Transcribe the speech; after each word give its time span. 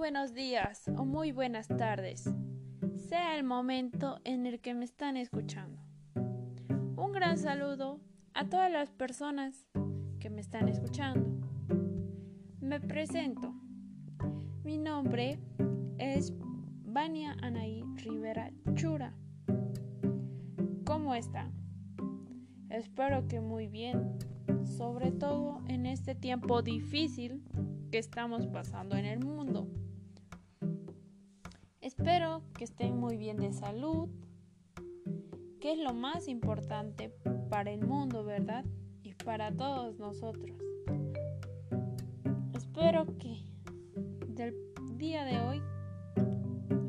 buenos 0.00 0.32
días 0.32 0.88
o 0.96 1.04
muy 1.04 1.30
buenas 1.30 1.68
tardes, 1.68 2.24
sea 2.96 3.36
el 3.36 3.44
momento 3.44 4.18
en 4.24 4.46
el 4.46 4.58
que 4.58 4.72
me 4.72 4.86
están 4.86 5.18
escuchando. 5.18 5.78
Un 6.96 7.12
gran 7.12 7.36
saludo 7.36 8.00
a 8.32 8.48
todas 8.48 8.72
las 8.72 8.90
personas 8.90 9.66
que 10.18 10.30
me 10.30 10.40
están 10.40 10.70
escuchando. 10.70 11.46
Me 12.62 12.80
presento. 12.80 13.52
Mi 14.64 14.78
nombre 14.78 15.38
es 15.98 16.32
Vania 16.82 17.36
Anaí 17.42 17.84
Rivera 17.96 18.50
Chura. 18.76 19.14
¿Cómo 20.86 21.14
están? 21.14 21.52
Espero 22.70 23.28
que 23.28 23.42
muy 23.42 23.66
bien, 23.66 24.16
sobre 24.64 25.12
todo 25.12 25.60
en 25.68 25.84
este 25.84 26.14
tiempo 26.14 26.62
difícil 26.62 27.42
que 27.92 27.98
estamos 27.98 28.46
pasando 28.46 28.96
en 28.96 29.04
el 29.04 29.22
mundo. 29.22 29.68
Espero 32.00 32.40
que 32.54 32.64
estén 32.64 32.98
muy 32.98 33.18
bien 33.18 33.36
de 33.36 33.52
salud, 33.52 34.08
que 35.60 35.72
es 35.72 35.78
lo 35.78 35.92
más 35.92 36.28
importante 36.28 37.14
para 37.50 37.72
el 37.72 37.82
mundo, 37.82 38.24
¿verdad? 38.24 38.64
Y 39.02 39.12
para 39.12 39.52
todos 39.54 39.98
nosotros. 39.98 40.56
Espero 42.54 43.04
que 43.18 43.44
del 44.28 44.54
día 44.96 45.26
de 45.26 45.40
hoy 45.40 45.62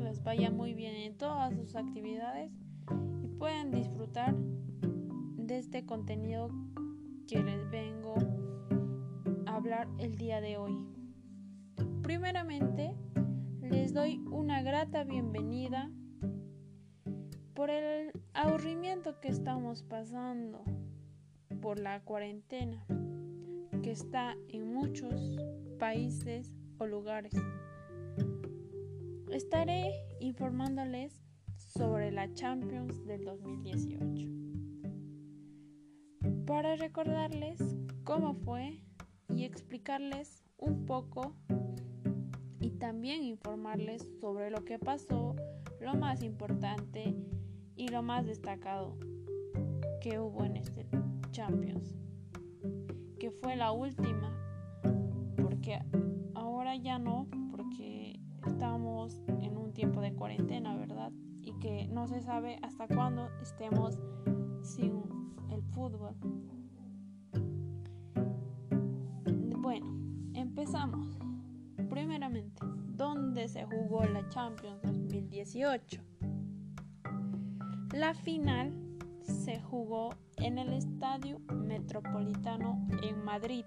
les 0.02 0.22
vaya 0.22 0.50
muy 0.50 0.72
bien 0.72 0.94
en 0.94 1.18
todas 1.18 1.54
sus 1.56 1.76
actividades 1.76 2.50
y 3.22 3.28
puedan 3.36 3.70
disfrutar 3.70 4.34
de 4.34 5.58
este 5.58 5.84
contenido 5.84 6.48
que 7.28 7.42
les 7.42 7.68
vengo 7.70 8.14
a 9.44 9.56
hablar 9.56 9.88
el 9.98 10.16
día 10.16 10.40
de 10.40 10.56
hoy. 10.56 10.74
Primeramente, 12.02 12.96
les 13.62 13.94
doy 13.94 14.18
una 14.30 14.60
grata 14.62 15.04
bienvenida 15.04 15.88
por 17.54 17.70
el 17.70 18.10
aburrimiento 18.34 19.20
que 19.20 19.28
estamos 19.28 19.84
pasando 19.84 20.64
por 21.60 21.78
la 21.78 22.00
cuarentena 22.00 22.84
que 23.82 23.92
está 23.92 24.34
en 24.48 24.72
muchos 24.72 25.36
países 25.78 26.56
o 26.78 26.86
lugares. 26.86 27.34
Estaré 29.30 29.92
informándoles 30.18 31.22
sobre 31.56 32.10
la 32.10 32.32
Champions 32.34 33.06
del 33.06 33.24
2018 33.24 34.28
para 36.46 36.74
recordarles 36.74 37.60
cómo 38.02 38.34
fue 38.34 38.82
y 39.32 39.44
explicarles 39.44 40.44
un 40.58 40.84
poco 40.84 41.36
también 42.82 43.22
informarles 43.22 44.08
sobre 44.20 44.50
lo 44.50 44.64
que 44.64 44.76
pasó, 44.76 45.36
lo 45.80 45.94
más 45.94 46.20
importante 46.20 47.14
y 47.76 47.86
lo 47.86 48.02
más 48.02 48.26
destacado 48.26 48.96
que 50.00 50.18
hubo 50.18 50.44
en 50.44 50.56
este 50.56 50.88
Champions, 51.30 51.94
que 53.20 53.30
fue 53.30 53.54
la 53.54 53.70
última, 53.70 54.36
porque 55.40 55.78
ahora 56.34 56.74
ya 56.74 56.98
no, 56.98 57.28
porque 57.52 58.18
estamos 58.48 59.22
en 59.28 59.56
un 59.56 59.72
tiempo 59.72 60.00
de 60.00 60.12
cuarentena, 60.12 60.74
¿verdad? 60.74 61.12
Y 61.40 61.52
que 61.60 61.86
no 61.86 62.08
se 62.08 62.20
sabe 62.20 62.58
hasta 62.62 62.88
cuándo 62.88 63.28
estemos 63.40 63.96
sin 64.60 65.04
el 65.50 65.62
fútbol. 65.62 66.16
Bueno, 69.56 69.86
empezamos 70.34 71.21
¿dónde 73.42 73.60
se 73.60 73.66
jugó 73.66 74.04
la 74.04 74.28
Champions 74.28 74.80
2018? 74.82 76.00
La 77.92 78.14
final 78.14 78.72
se 79.22 79.60
jugó 79.60 80.10
en 80.36 80.58
el 80.58 80.72
Estadio 80.72 81.40
Metropolitano 81.50 82.86
en 83.02 83.24
Madrid. 83.24 83.64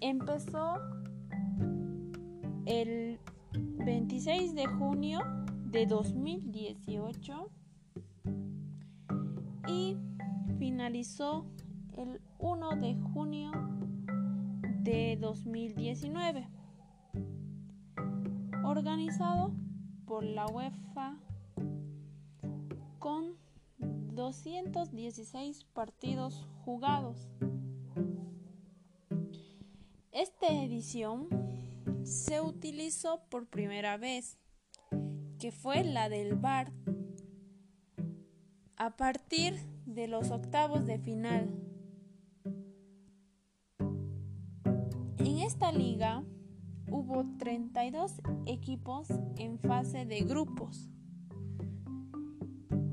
Empezó 0.00 0.78
el 2.64 3.20
26 3.52 4.54
de 4.54 4.66
junio 4.66 5.20
de 5.66 5.84
2018 5.84 7.50
y 9.66 9.96
finalizó 10.58 11.44
el 11.98 12.18
1 12.38 12.76
de 12.76 12.94
junio 13.12 13.50
de 14.80 15.18
2019, 15.20 16.48
organizado 18.68 19.52
por 20.06 20.24
la 20.24 20.46
UEFA 20.46 21.18
con 22.98 23.36
216 23.78 25.64
partidos 25.72 26.46
jugados. 26.64 27.28
Esta 30.12 30.48
edición 30.48 31.28
se 32.02 32.40
utilizó 32.40 33.22
por 33.28 33.46
primera 33.46 33.96
vez, 33.96 34.38
que 35.38 35.52
fue 35.52 35.84
la 35.84 36.08
del 36.08 36.34
VAR, 36.34 36.72
a 38.76 38.96
partir 38.96 39.54
de 39.86 40.08
los 40.08 40.30
octavos 40.30 40.86
de 40.86 40.98
final 40.98 41.68
esta 45.48 45.72
liga 45.72 46.22
hubo 46.90 47.24
32 47.38 48.20
equipos 48.46 49.08
en 49.36 49.58
fase 49.58 50.04
de 50.06 50.20
grupos 50.20 50.90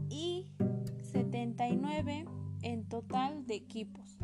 y 0.10 0.48
79 1.02 2.26
en 2.62 2.88
total 2.88 3.46
de 3.46 3.56
equipos. 3.56 4.18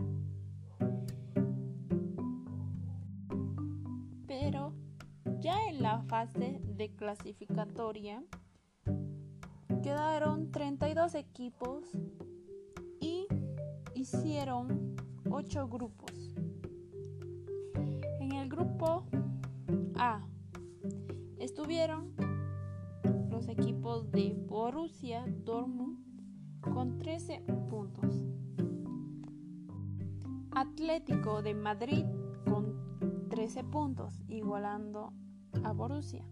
Pero 4.28 4.74
ya 5.40 5.58
en 5.70 5.82
la 5.82 6.02
fase 6.04 6.62
de 6.64 6.90
clasificatoria 6.96 8.24
quedaron 9.84 10.52
32 10.52 11.16
equipos 11.16 11.86
y 13.00 13.28
hicieron 13.96 14.96
8 15.30 15.68
grupos 15.68 16.12
grupo 18.52 19.06
A 20.04 20.20
estuvieron 21.38 22.16
los 23.30 23.48
equipos 23.48 24.10
de 24.12 24.34
Borussia 24.48 25.24
Dortmund 25.28 26.00
con 26.60 26.98
13 26.98 27.44
puntos. 27.70 28.26
Atlético 30.50 31.44
de 31.44 31.54
Madrid 31.54 32.06
con 32.50 33.30
13 33.30 33.64
puntos, 33.66 34.24
igualando 34.28 35.14
a 35.64 35.72
Borussia. 35.72 36.26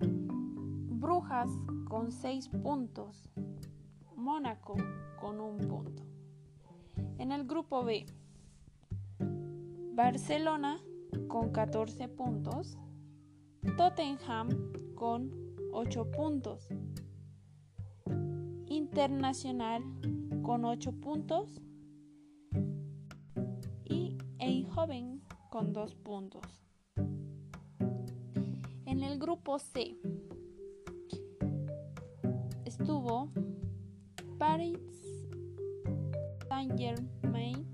Brujas 0.00 1.50
con 1.84 2.10
6 2.10 2.48
puntos. 2.48 3.28
Mónaco 4.16 4.76
con 5.20 5.40
un 5.40 5.58
punto. 5.58 6.04
En 7.18 7.32
el 7.32 7.46
grupo 7.46 7.84
B, 7.84 8.06
Barcelona 9.92 10.80
con 11.36 11.50
14 11.50 12.08
puntos, 12.08 12.78
Tottenham 13.76 14.48
con 14.94 15.30
8 15.70 16.10
puntos, 16.10 16.66
Internacional 18.68 19.82
con 20.42 20.64
8 20.64 20.92
puntos 20.92 21.60
y 23.84 24.16
Eindhoven 24.38 25.20
con 25.50 25.74
2 25.74 25.94
puntos. 25.96 26.42
En 28.86 29.02
el 29.02 29.18
grupo 29.18 29.58
C 29.58 29.94
estuvo 32.64 33.30
Paris 34.38 34.78
Saint-Germain 36.48 37.66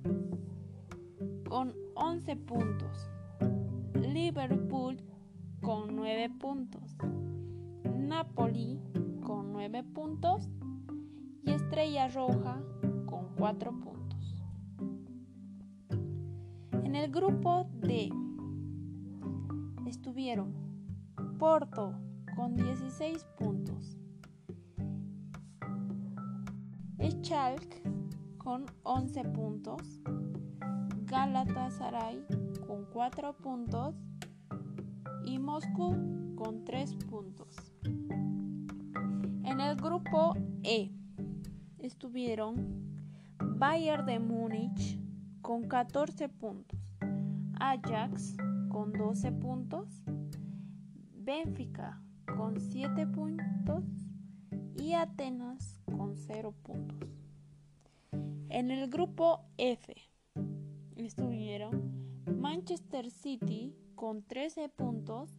con 1.49 1.73
11 1.95 2.37
puntos. 2.37 3.12
Liverpool 4.13 4.99
con 5.63 5.97
9 5.97 6.31
puntos, 6.39 6.97
Napoli 7.85 8.79
con 9.23 9.53
9 9.53 9.85
puntos. 9.85 10.51
Y 11.45 11.51
Estrella 11.51 12.09
Roja 12.09 12.63
con 13.07 13.35
4 13.37 13.73
puntos. 13.81 14.37
En 16.85 16.95
el 16.95 17.11
grupo 17.11 17.67
D 17.81 18.13
estuvieron 19.87 20.53
Porto 21.39 21.95
con 22.37 22.55
16 22.55 23.25
puntos, 23.39 23.97
Schalke 27.01 27.83
con 28.39 28.67
11 28.85 29.25
puntos, 29.25 30.01
Galatasaray 31.07 32.42
con 32.73 32.87
4 32.87 33.35
puntos 33.35 33.95
y 35.27 35.39
Moscú 35.39 36.35
con 36.37 36.65
3 36.65 36.95
puntos. 37.05 37.55
En 37.85 39.61
el 39.61 39.77
grupo 39.77 40.35
E 40.63 40.91
estuvieron 41.77 42.97
Bayern 43.59 44.07
de 44.07 44.19
Múnich 44.19 44.99
con 45.43 45.69
14 45.69 46.31
puntos, 46.31 46.81
Ajax 47.61 48.39
con 48.71 48.95
12 48.95 49.33
puntos, 49.33 50.03
Benfica 51.13 52.01
con 52.39 52.59
7 52.59 53.07
puntos 53.07 53.85
y 54.81 54.95
Atenas 54.95 55.79
con 55.95 56.17
0 56.17 56.55
puntos. 56.63 57.11
En 58.49 58.71
el 58.71 58.89
grupo 58.89 59.45
F 59.59 59.95
estuvieron 60.97 62.12
Manchester 62.27 63.11
City 63.11 63.75
con 63.95 64.23
13 64.23 64.69
puntos, 64.69 65.31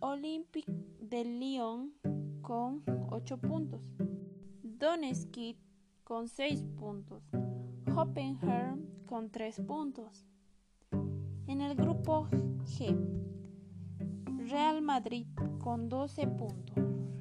Olympique 0.00 0.72
de 1.00 1.24
Lyon 1.24 1.92
con 2.42 2.82
8 3.10 3.38
puntos, 3.38 3.80
Donetsk 4.62 5.56
con 6.04 6.28
6 6.28 6.62
puntos, 6.76 7.22
Hoffenheim 7.94 8.86
con 9.06 9.30
3 9.30 9.60
puntos. 9.62 10.26
En 11.46 11.60
el 11.60 11.74
grupo 11.74 12.28
G, 12.64 12.96
Real 14.48 14.82
Madrid 14.82 15.26
con 15.62 15.88
12 15.88 16.26
puntos, 16.28 16.76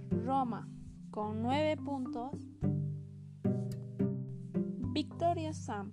Roma 0.10 0.68
con 1.12 1.42
9 1.42 1.78
puntos, 1.78 2.48
Victoria 4.94 5.54
Sam 5.54 5.92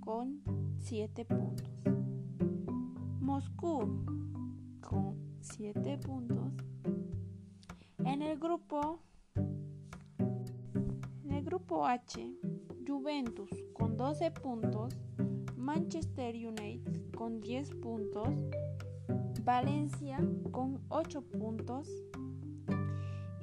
con 0.00 0.63
7 0.84 1.24
puntos, 1.24 1.66
Moscú 3.18 4.04
con 4.82 5.16
7 5.40 5.96
puntos. 5.96 6.52
En 8.04 8.20
el 8.20 8.38
grupo 8.38 9.00
en 11.24 11.30
el 11.32 11.42
grupo 11.42 11.86
H, 11.86 12.36
Juventus 12.86 13.48
con 13.72 13.96
12 13.96 14.30
puntos, 14.32 14.94
Manchester 15.56 16.34
United 16.34 17.14
con 17.16 17.40
10 17.40 17.76
puntos, 17.76 18.28
Valencia 19.42 20.18
con 20.52 20.82
8 20.90 21.22
puntos 21.22 21.88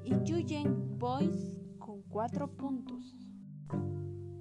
y 0.04 0.12
Young 0.24 1.00
Boys 1.00 1.58
con 1.80 2.04
4 2.04 2.48
puntos. 2.52 3.16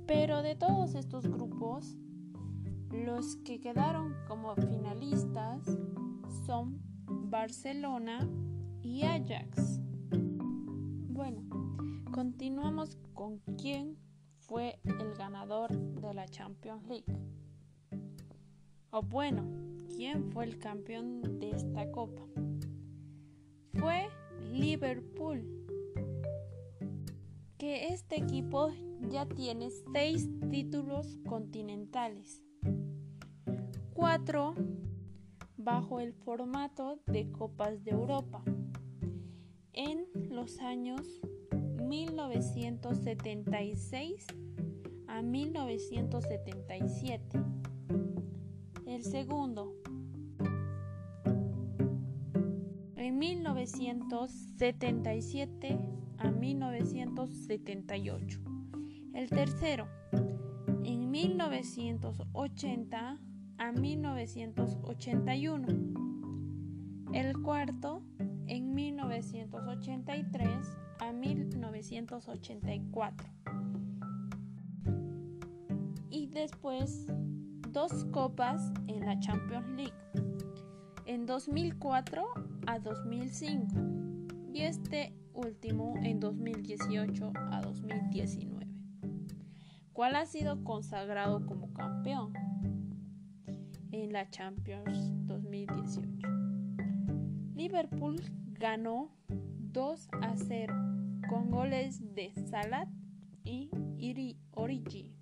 Pero 0.06 0.42
de 0.42 0.54
todos 0.54 0.94
estos 0.94 1.26
grupos, 1.26 1.96
los 2.90 3.36
que 3.36 3.60
quedaron 3.60 4.14
como 4.26 4.54
finalistas 4.56 5.64
son 6.46 6.80
Barcelona 7.06 8.28
y 8.82 9.02
Ajax. 9.02 9.80
Bueno, 11.08 11.42
continuamos 12.12 12.96
con 13.14 13.38
quién 13.58 13.96
fue 14.38 14.80
el 14.84 15.14
ganador 15.14 15.70
de 15.70 16.14
la 16.14 16.26
Champions 16.26 16.86
League. 16.88 17.04
O 18.90 19.02
bueno, 19.02 19.44
quién 19.94 20.30
fue 20.32 20.44
el 20.44 20.58
campeón 20.58 21.38
de 21.38 21.50
esta 21.50 21.90
copa. 21.92 22.22
Fue 23.74 24.08
Liverpool, 24.50 25.44
que 27.56 27.88
este 27.88 28.16
equipo 28.16 28.70
ya 29.08 29.26
tiene 29.26 29.70
seis 29.92 30.28
títulos 30.50 31.18
continentales, 31.28 32.42
bajo 35.56 36.00
el 36.00 36.12
formato 36.14 37.00
de 37.06 37.30
Copas 37.30 37.84
de 37.84 37.90
Europa 37.90 38.42
en 39.74 40.06
los 40.30 40.58
años 40.60 41.20
1976 41.82 44.26
a 45.06 45.20
1977. 45.20 47.42
El 48.86 49.04
segundo 49.04 49.74
en 52.96 53.18
1977 53.18 55.78
a 56.16 56.30
1978. 56.30 58.40
El 59.12 59.28
tercero, 59.28 59.86
en 60.84 61.10
1980 61.10 63.20
a 63.60 63.70
1981. 63.72 65.66
El 67.12 67.42
cuarto, 67.42 68.02
en 68.46 68.74
1983 68.74 70.48
a 70.98 71.12
1984. 71.12 73.28
Y 76.08 76.28
después 76.28 77.06
dos 77.68 78.06
copas 78.06 78.72
en 78.86 79.04
la 79.04 79.20
Champions 79.20 79.68
League, 79.76 79.92
en 81.04 81.26
2004 81.26 82.24
a 82.66 82.78
2005 82.78 83.74
y 84.54 84.62
este 84.62 85.14
último 85.34 85.96
en 86.02 86.18
2018 86.18 87.30
a 87.52 87.60
2019. 87.60 88.66
¿Cuál 89.92 90.16
ha 90.16 90.24
sido 90.24 90.64
consagrado 90.64 91.44
como 91.44 91.74
campeón 91.74 92.32
en 93.92 94.12
la 94.12 94.28
Champions 94.30 95.12
2018? 95.26 96.28
Liverpool 97.54 98.16
ganó 98.58 99.10
2 99.28 100.08
a 100.22 100.36
0 100.36 100.74
con 101.28 101.50
goles 101.50 102.14
de 102.14 102.32
Salat 102.48 102.88
y 103.44 103.70
Iri 103.98 104.38
Origi. 104.52 105.14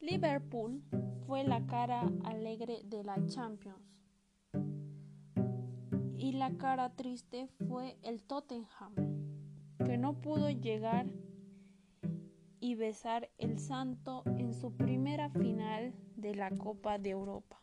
Liverpool 0.00 0.82
fue 1.26 1.44
la 1.44 1.66
cara 1.66 2.10
alegre 2.24 2.82
de 2.84 3.04
la 3.04 3.24
Champions 3.26 3.90
y 6.16 6.32
la 6.32 6.56
cara 6.58 6.90
triste 6.90 7.48
fue 7.66 7.96
el 8.02 8.22
Tottenham, 8.22 8.94
que 9.84 9.96
no 9.96 10.20
pudo 10.20 10.50
llegar 10.50 11.06
y 12.60 12.74
besar 12.74 13.30
el 13.38 13.58
santo 13.58 14.22
en 14.36 14.52
su 14.52 14.76
primera 14.76 15.30
final 15.30 15.94
de 16.16 16.34
la 16.34 16.50
Copa 16.50 16.98
de 16.98 17.10
Europa. 17.10 17.62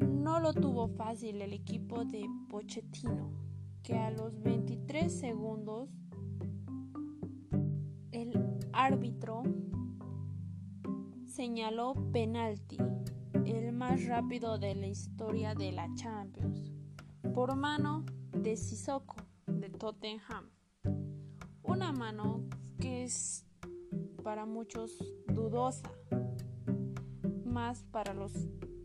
No 0.00 0.40
lo 0.40 0.52
tuvo 0.54 0.88
fácil 0.88 1.40
el 1.42 1.52
equipo 1.52 2.04
de 2.04 2.26
Pochettino, 2.48 3.30
que 3.82 3.94
a 3.94 4.10
los 4.10 4.42
23 4.42 5.12
segundos 5.12 5.90
el 8.10 8.32
árbitro 8.72 9.42
señaló 11.26 11.94
penalti, 12.12 12.78
el 13.44 13.72
más 13.72 14.06
rápido 14.06 14.58
de 14.58 14.74
la 14.74 14.86
historia 14.86 15.54
de 15.54 15.72
la 15.72 15.86
Champions 15.94 16.72
por 17.34 17.54
mano 17.54 18.06
de 18.32 18.56
Sissoko 18.56 19.16
de 19.46 19.68
Tottenham. 19.68 20.48
Una 21.62 21.92
mano 21.92 22.48
que 22.78 23.04
es 23.04 23.44
para 24.22 24.46
muchos 24.46 24.96
dudosa, 25.28 25.90
más 27.44 27.84
para 27.84 28.12
los 28.14 28.32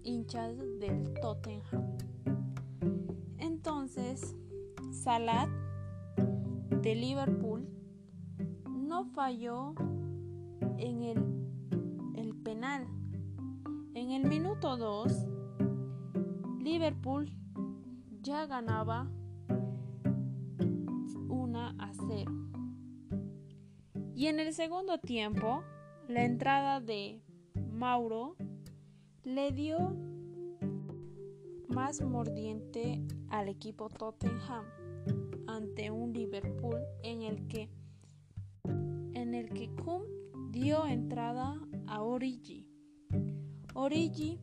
hinchas 0.04 0.58
del 0.80 1.14
Tottenham. 1.22 1.98
Entonces, 3.38 4.36
Salat 4.92 5.50
de 6.82 6.96
Liverpool 6.96 7.68
no 8.70 9.06
falló 9.06 9.74
en 10.78 11.04
el, 11.04 11.24
el 12.16 12.36
penal. 12.36 12.88
En 13.94 14.12
el 14.12 14.28
minuto 14.28 14.78
2, 14.78 15.28
Liverpool 16.60 17.32
ya 18.22 18.46
ganaba 18.46 19.10
1 21.30 21.60
a 21.60 21.92
0. 22.08 22.51
Y 24.22 24.28
en 24.28 24.40
el 24.40 24.54
segundo 24.54 25.00
tiempo, 25.00 25.64
la 26.08 26.24
entrada 26.24 26.80
de 26.80 27.24
Mauro 27.72 28.36
le 29.24 29.52
dio 29.52 29.96
más 31.68 32.02
mordiente 32.02 33.02
al 33.32 33.50
equipo 33.50 33.90
Tottenham 33.90 34.66
ante 35.48 35.90
un 35.90 36.14
Liverpool 36.14 36.78
en 37.02 37.24
el 37.24 37.48
que 37.48 37.68
en 39.16 39.34
el 39.34 39.50
que 39.50 39.72
Kum 39.84 40.04
dio 40.52 40.86
entrada 40.86 41.60
a 41.88 42.04
Origi. 42.04 42.68
Origi 43.74 44.40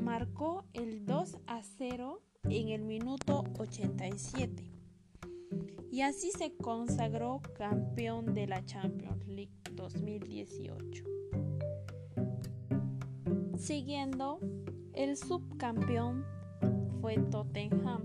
marcó 0.00 0.66
el 0.72 1.04
2 1.04 1.36
a 1.48 1.64
0 1.64 2.22
en 2.44 2.68
el 2.68 2.84
minuto 2.84 3.42
87 3.58 4.69
y 5.90 6.02
así 6.02 6.30
se 6.30 6.54
consagró 6.56 7.42
campeón 7.56 8.32
de 8.32 8.46
la 8.46 8.64
Champions 8.64 9.26
League 9.26 9.52
2018. 9.72 11.04
Siguiendo 13.56 14.38
El 14.94 15.16
subcampeón 15.16 16.24
fue 17.00 17.16
Tottenham, 17.18 18.04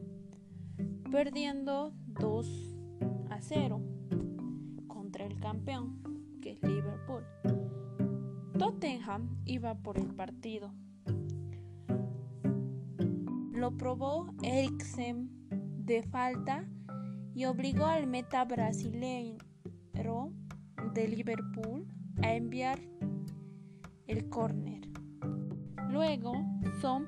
perdiendo 1.11 1.93
2 2.07 2.77
a 3.29 3.41
0 3.41 3.81
contra 4.87 5.25
el 5.25 5.39
campeón, 5.39 6.01
que 6.41 6.53
es 6.53 6.63
Liverpool. 6.63 7.23
Tottenham 8.57 9.41
iba 9.45 9.75
por 9.75 9.99
el 9.99 10.13
partido. 10.15 10.73
Lo 13.51 13.77
probó 13.77 14.33
Eriksen 14.41 15.29
de 15.85 16.03
falta 16.03 16.67
y 17.35 17.45
obligó 17.45 17.85
al 17.85 18.07
meta 18.07 18.43
brasileño 18.45 19.37
de 20.93 21.07
Liverpool 21.09 21.85
a 22.23 22.33
enviar 22.33 22.79
el 24.07 24.29
córner. 24.29 24.81
Luego, 25.89 26.33
Son 26.81 27.07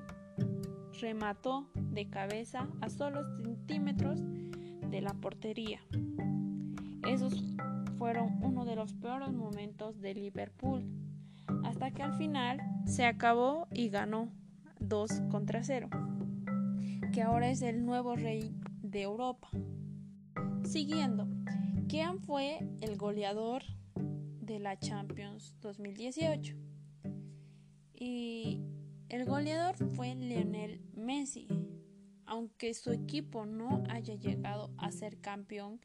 remató 0.99 1.69
de 1.75 2.09
cabeza 2.09 2.67
a 2.81 2.89
solo 2.89 3.23
centímetros 3.37 4.19
de 4.89 5.01
la 5.01 5.13
portería. 5.13 5.79
Esos 7.07 7.43
fueron 7.97 8.39
uno 8.43 8.65
de 8.65 8.75
los 8.75 8.93
peores 8.93 9.31
momentos 9.31 10.01
de 10.01 10.13
Liverpool, 10.13 10.83
hasta 11.63 11.91
que 11.91 12.03
al 12.03 12.13
final 12.17 12.59
se 12.85 13.05
acabó 13.05 13.67
y 13.71 13.89
ganó 13.89 14.29
2 14.79 15.21
contra 15.29 15.63
0, 15.63 15.89
que 17.13 17.21
ahora 17.21 17.49
es 17.49 17.61
el 17.61 17.85
nuevo 17.85 18.15
rey 18.15 18.53
de 18.81 19.03
Europa. 19.03 19.49
Siguiendo, 20.67 21.29
¿quién 21.87 22.19
fue 22.19 22.59
el 22.81 22.97
goleador 22.97 23.63
de 23.95 24.59
la 24.59 24.77
Champions 24.77 25.55
2018? 25.61 26.55
Y 27.93 28.59
el 29.07 29.23
goleador 29.23 29.77
fue 29.95 30.13
Lionel 30.13 30.81
Messi, 30.93 31.47
aunque 32.25 32.73
su 32.73 32.91
equipo 32.91 33.45
no 33.45 33.85
haya 33.89 34.15
llegado 34.15 34.73
a 34.77 34.91
ser 34.91 35.21
campeón 35.21 35.79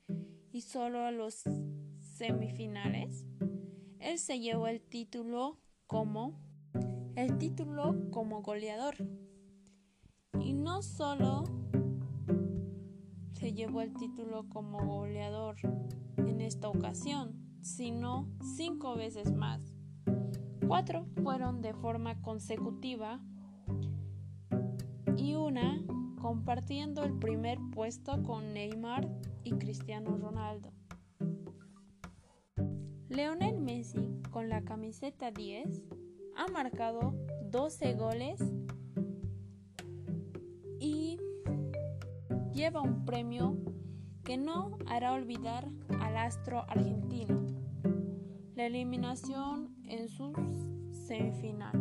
y 0.51 0.63
solo 0.63 1.05
a 1.05 1.13
los 1.13 1.45
semifinales, 2.01 3.25
él 4.01 4.19
se 4.19 4.41
llevó 4.41 4.67
el 4.67 4.81
título 4.81 5.61
como 5.87 6.41
el 7.15 7.39
título 7.39 8.11
como 8.11 8.43
goleador. 8.43 8.97
Y 10.41 10.55
no 10.55 10.83
solo 10.83 11.45
llevó 13.55 13.81
el 13.81 13.95
título 13.95 14.49
como 14.49 14.85
goleador 14.85 15.57
en 16.17 16.41
esta 16.41 16.69
ocasión, 16.69 17.35
sino 17.61 18.29
cinco 18.57 18.97
veces 18.97 19.33
más. 19.33 19.75
Cuatro 20.67 21.07
fueron 21.23 21.61
de 21.61 21.75
forma 21.75 22.21
consecutiva 22.21 23.21
y 25.17 25.35
una 25.35 25.83
compartiendo 26.21 27.05
el 27.05 27.19
primer 27.19 27.59
puesto 27.73 28.23
con 28.23 28.55
Neymar 28.55 29.09
y 29.45 29.53
Cristiano 29.53 30.17
Ronaldo. 30.17 30.73
Leonel 33.09 33.61
Messi, 33.61 34.23
con 34.31 34.49
la 34.49 34.63
camiseta 34.63 35.31
10, 35.31 35.83
ha 36.37 36.49
marcado 36.49 37.15
12 37.51 37.95
goles 37.95 38.41
lleva 42.63 42.81
un 42.81 43.05
premio 43.05 43.57
que 44.23 44.37
no 44.37 44.79
hará 44.87 45.15
olvidar 45.15 45.69
al 45.99 46.17
astro 46.17 46.65
argentino. 46.69 47.45
La 48.55 48.67
eliminación 48.67 49.75
en 49.89 50.09
su 50.09 50.33
semifinal, 50.93 51.73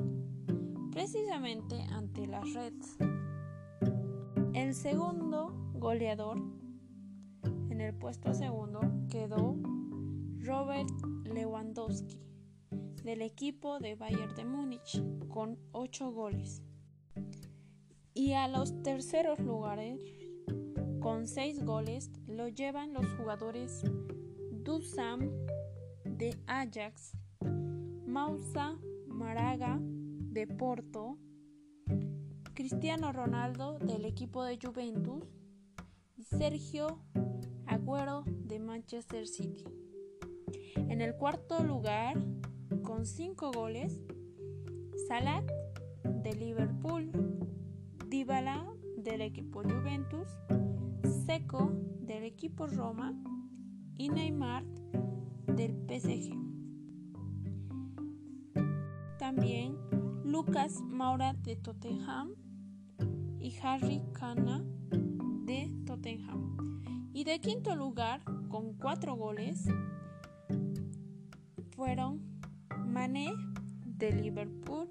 precisamente 0.90 1.80
ante 1.92 2.26
las 2.26 2.52
Reds. 2.56 2.98
El 4.56 4.74
segundo 4.74 5.54
goleador 5.76 6.42
en 7.70 7.80
el 7.80 7.94
puesto 7.94 8.34
segundo 8.34 8.82
quedó 9.08 9.56
Robert 10.40 10.90
Lewandowski 11.26 12.20
del 13.04 13.22
equipo 13.22 13.78
de 13.78 13.94
Bayern 13.94 14.34
de 14.34 14.46
Múnich 14.46 15.00
con 15.28 15.60
8 15.74 16.12
goles. 16.12 16.64
Y 18.16 18.34
a 18.34 18.48
los 18.48 18.82
terceros 18.82 19.38
lugares 19.38 20.02
con 21.02 21.28
6 21.28 21.66
goles 21.66 22.12
lo 22.28 22.48
llevan 22.48 22.94
los 22.94 23.08
jugadores 23.18 23.84
Dusan 24.52 25.32
de 26.06 26.38
Ajax, 26.46 27.18
Mausa 28.06 28.78
Maraga 29.08 29.80
de 29.82 30.46
Porto, 30.46 31.18
Cristiano 32.54 33.12
Ronaldo 33.12 33.80
del 33.80 34.06
equipo 34.06 34.44
de 34.44 34.60
Juventus 34.62 35.24
y 36.16 36.24
Sergio 36.24 37.00
Agüero 37.66 38.24
de 38.28 38.60
Manchester 38.60 39.28
City. 39.28 39.66
En 40.76 41.02
el 41.02 41.16
cuarto 41.16 41.64
lugar, 41.64 42.16
con 42.84 43.08
5 43.08 43.52
goles, 43.52 44.00
Salah 45.08 45.44
de 46.04 46.36
Liverpool, 46.36 47.12
Dybala 48.08 48.72
del 48.98 49.22
equipo 49.22 49.64
Juventus, 49.64 50.28
Seco 51.32 51.72
del 52.02 52.26
equipo 52.26 52.68
Roma 52.68 53.14
y 53.96 54.10
Neymar 54.10 54.66
del 55.48 55.78
PSG. 55.88 56.36
También 59.18 59.78
Lucas 60.26 60.82
Maura 60.90 61.32
de 61.36 61.56
Tottenham 61.56 62.34
y 63.40 63.56
Harry 63.64 64.04
Kana 64.12 64.66
de 65.46 65.74
Tottenham. 65.86 66.58
Y 67.14 67.24
de 67.24 67.40
quinto 67.40 67.78
lugar, 67.78 68.22
con 68.50 68.74
cuatro 68.74 69.16
goles, 69.16 69.70
fueron 71.74 72.20
Mané 72.88 73.32
de 73.86 74.12
Liverpool, 74.12 74.90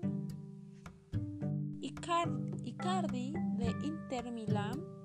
Icardi 1.83 3.35
de 3.59 3.75
Inter 3.85 4.33
Milán, 4.33 5.00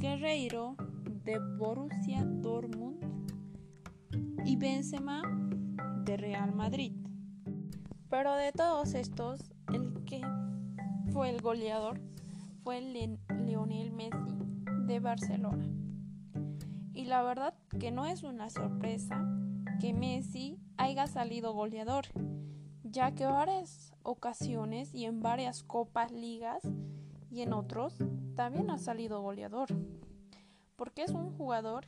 Guerreiro 0.00 0.76
de 1.24 1.38
Borussia 1.58 2.24
Dortmund 2.24 2.96
y 4.46 4.56
Benzema 4.56 5.20
de 6.06 6.16
Real 6.16 6.54
Madrid. 6.54 6.94
Pero 8.08 8.34
de 8.34 8.50
todos 8.52 8.94
estos, 8.94 9.52
el 9.74 10.02
que 10.06 10.22
fue 11.12 11.28
el 11.28 11.42
goleador 11.42 12.00
fue 12.64 12.80
Lionel 12.80 13.92
Messi 13.92 14.38
de 14.86 15.00
Barcelona. 15.00 15.68
Y 16.94 17.04
la 17.04 17.22
verdad 17.22 17.52
que 17.78 17.90
no 17.90 18.06
es 18.06 18.22
una 18.22 18.48
sorpresa 18.48 19.22
que 19.80 19.92
Messi 19.92 20.58
haya 20.78 21.08
salido 21.08 21.52
goleador, 21.52 22.06
ya 22.84 23.14
que 23.14 23.26
varias 23.26 23.92
ocasiones 24.02 24.94
y 24.94 25.04
en 25.04 25.20
varias 25.20 25.62
copas, 25.62 26.10
ligas 26.10 26.62
y 27.30 27.42
en 27.42 27.52
otros 27.52 27.96
también 28.34 28.70
ha 28.70 28.78
salido 28.78 29.22
goleador, 29.22 29.68
porque 30.76 31.02
es 31.02 31.12
un 31.12 31.32
jugador 31.36 31.86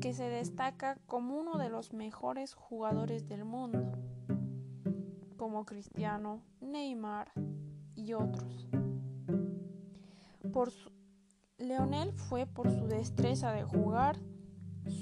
que 0.00 0.14
se 0.14 0.24
destaca 0.24 0.98
como 1.06 1.38
uno 1.38 1.58
de 1.58 1.68
los 1.68 1.92
mejores 1.92 2.54
jugadores 2.54 3.28
del 3.28 3.44
mundo, 3.44 3.92
como 5.36 5.64
Cristiano, 5.64 6.42
Neymar 6.60 7.32
y 7.94 8.14
otros. 8.14 8.68
Por 10.52 10.70
su, 10.70 10.90
Leonel 11.58 12.12
fue 12.12 12.46
por 12.46 12.70
su 12.70 12.86
destreza 12.86 13.52
de 13.52 13.64
jugar, 13.64 14.16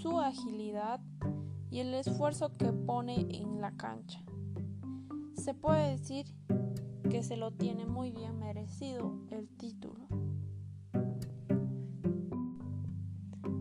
su 0.02 0.18
agilidad 0.18 1.00
y 1.70 1.80
el 1.80 1.94
esfuerzo 1.94 2.56
que 2.56 2.72
pone 2.72 3.26
en 3.30 3.60
la 3.60 3.76
cancha. 3.76 4.20
Se 5.34 5.54
puede 5.54 5.90
decir 5.90 6.26
que 7.08 7.22
se 7.22 7.36
lo 7.36 7.52
tiene 7.52 7.86
muy 7.86 8.10
bien 8.10 8.38
merecido 8.38 9.14
el 9.30 9.48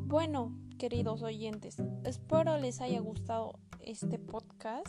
Bueno, 0.07 0.53
queridos 0.77 1.21
oyentes, 1.21 1.83
espero 2.05 2.57
les 2.57 2.79
haya 2.79 3.01
gustado 3.01 3.59
este 3.81 4.17
podcast 4.17 4.87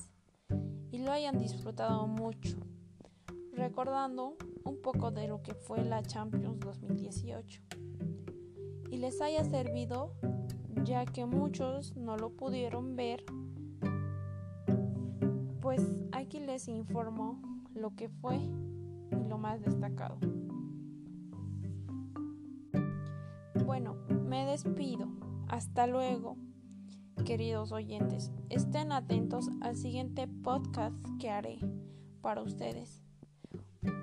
y 0.92 0.98
lo 0.98 1.10
hayan 1.10 1.40
disfrutado 1.40 2.06
mucho, 2.06 2.56
recordando 3.52 4.36
un 4.62 4.80
poco 4.80 5.10
de 5.10 5.26
lo 5.26 5.42
que 5.42 5.54
fue 5.54 5.84
la 5.84 6.04
Champions 6.04 6.60
2018 6.60 7.62
y 8.92 8.98
les 8.98 9.20
haya 9.20 9.42
servido 9.42 10.14
ya 10.84 11.04
que 11.04 11.26
muchos 11.26 11.96
no 11.96 12.16
lo 12.16 12.30
pudieron 12.30 12.94
ver, 12.94 13.24
pues 15.60 15.82
aquí 16.12 16.38
les 16.38 16.68
informo 16.68 17.42
lo 17.74 17.96
que 17.96 18.08
fue 18.08 18.36
y 18.36 19.28
lo 19.28 19.36
más 19.36 19.60
destacado. 19.62 20.16
Bueno, 23.66 24.07
me 24.38 24.52
despido. 24.52 25.08
Hasta 25.48 25.88
luego, 25.88 26.36
queridos 27.24 27.72
oyentes. 27.72 28.30
Estén 28.50 28.92
atentos 28.92 29.50
al 29.60 29.76
siguiente 29.76 30.28
podcast 30.28 30.94
que 31.18 31.28
haré 31.28 31.58
para 32.20 32.42
ustedes. 32.42 33.02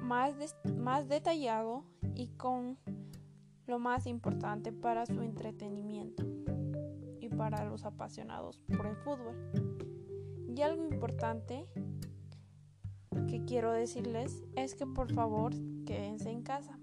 más, 0.01 0.35
más 0.75 1.07
detallado 1.07 1.85
y 2.15 2.27
con 2.35 2.77
lo 3.65 3.79
más 3.79 4.07
importante 4.07 4.73
para 4.73 5.05
su 5.05 5.21
entretenimiento 5.21 6.25
y 7.21 7.29
para 7.29 7.63
los 7.63 7.85
apasionados 7.85 8.59
por 8.75 8.87
el 8.87 8.97
fútbol. 8.97 9.37
Y 10.53 10.61
algo 10.63 10.83
importante 10.83 11.65
que 13.29 13.45
quiero 13.45 13.71
decirles 13.71 14.43
es 14.57 14.75
que 14.75 14.85
por 14.85 15.13
favor 15.13 15.53
quédense 15.85 16.29
en 16.29 16.41
casa, 16.41 16.77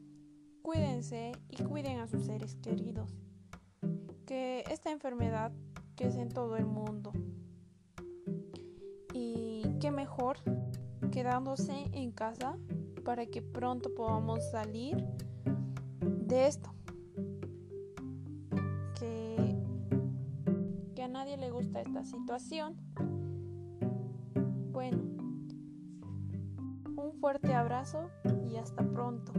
cuídense 0.62 1.32
y 1.50 1.62
cuiden 1.62 1.98
a 1.98 2.08
sus 2.08 2.24
seres 2.24 2.56
queridos, 2.56 3.21
que 4.26 4.64
esta 4.70 4.90
enfermedad 4.90 5.52
que 5.96 6.06
es 6.06 6.16
en 6.16 6.28
todo 6.28 6.56
el 6.56 6.66
mundo 6.66 7.12
y 9.12 9.62
qué 9.80 9.90
mejor 9.90 10.38
quedándose 11.10 11.90
en 11.92 12.12
casa 12.12 12.56
para 13.04 13.26
que 13.26 13.42
pronto 13.42 13.94
podamos 13.94 14.50
salir 14.50 15.04
de 16.00 16.46
esto. 16.46 16.72
Que, 18.98 19.56
que 20.94 21.02
a 21.02 21.08
nadie 21.08 21.36
le 21.36 21.50
gusta 21.50 21.80
esta 21.80 22.04
situación. 22.04 22.76
Bueno, 24.72 25.02
un 26.96 27.12
fuerte 27.20 27.54
abrazo 27.54 28.08
y 28.48 28.56
hasta 28.56 28.82
pronto. 28.82 29.32